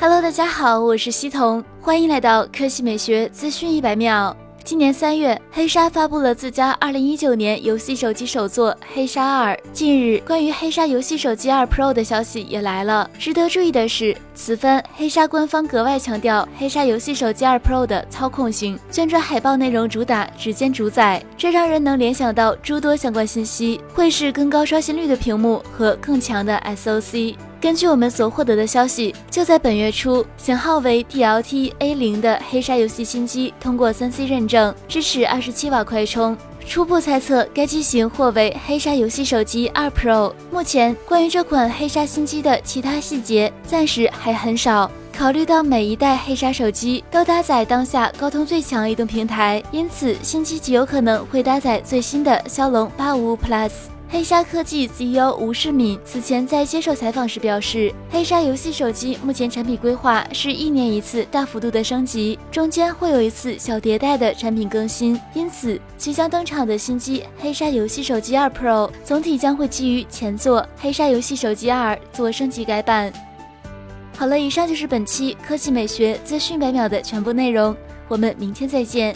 [0.00, 4.34] Hello，大家好，我是西彤，欢迎来到科技美学资讯一百秒。
[4.62, 9.58] 今年三月，黑鲨发布了自家二零一九年游戏手机首作黑鲨二。
[9.72, 13.10] 近日，关于黑鲨游戏手机二 Pro 的消息也来了。
[13.18, 27.34] 值得注意的是，此番黑鲨官方格外强调黑鲨游戏手机二 Pro 的操控性，宣传海报内容主打指尖主宰，这让人能联想到诸多相关信息，会是更高刷新率的屏幕和更强的 SOC。
[27.60, 36.36] 根据我们所获得的消息，就在本月初，型号为 DLT A 零的黑鲨游戏新机通过三 C 认证，支持二十七瓦快充。
[36.64, 40.32] 初步猜测，该机型或为黑鲨游戏手机二 Pro。
[40.52, 44.90] 目前，关于这款黑鲨新机的其他细节暂时还很少。
[45.12, 53.72] 考虑到每一代黑鲨手机都搭载当下高通最强移动平台，因此新机极有可能会搭载最新的骁龙八五五 Plus。
[54.10, 73.12] 黑鲨科技 CEO 吴世敏此前在接受采访时表示，黑鲨游戏手机目前产品规划是一年一次大幅度的升级，中间会有一次小迭代的产品更新，因此即将登场的新机黑鲨游戏手机二 Pro 总体将会基于前作黑鲨游戏手机二做升级改版。
[74.16, 77.76] 好了，以上就是本期科技美学资讯百秒的全部内容，
[78.08, 79.14] 我们明天再见。